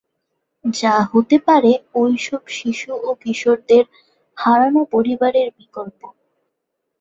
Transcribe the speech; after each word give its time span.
যা 0.65 0.95
হতে 1.11 1.37
পারে 1.47 1.71
ঐসব 1.95 2.43
শিশু 2.57 2.91
ও 3.01 3.09
কিশোরদের 3.21 3.83
হারানো 4.37 4.81
পরিবারের 4.93 5.47
বিকল্প। 5.57 5.99